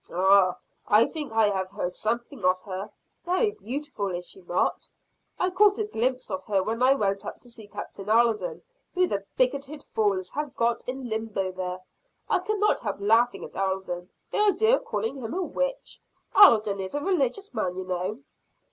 "Ah! 0.11 0.57
I 0.87 1.05
think 1.05 1.31
I 1.31 1.51
have 1.51 1.69
heard 1.69 1.93
something 1.93 2.43
of 2.43 2.63
her 2.63 2.89
very 3.23 3.51
beautiful, 3.51 4.07
is 4.15 4.27
she 4.27 4.41
not? 4.41 4.89
I 5.37 5.51
caught 5.51 5.77
a 5.77 5.85
glimpse 5.85 6.31
of 6.31 6.43
her 6.45 6.63
when 6.63 6.81
I 6.81 6.95
went 6.95 7.23
up 7.23 7.39
to 7.41 7.51
see 7.51 7.67
Captain 7.67 8.09
Alden, 8.09 8.63
who 8.95 9.05
the 9.05 9.23
bigoted 9.37 9.83
fools 9.83 10.31
have 10.31 10.55
got 10.55 10.83
in 10.89 11.07
limbo 11.07 11.51
there. 11.51 11.81
I 12.27 12.39
could 12.39 12.59
not 12.59 12.79
help 12.79 12.95
laughing 12.99 13.43
at 13.45 13.55
Alden 13.55 14.09
the 14.31 14.39
idea 14.39 14.77
of 14.77 14.85
calling 14.85 15.19
him 15.19 15.35
a 15.35 15.43
witch. 15.43 16.01
Alden 16.35 16.79
is 16.79 16.95
a 16.95 16.99
religious 17.03 17.53
man, 17.53 17.77
you 17.77 17.83
know!" 17.83 18.21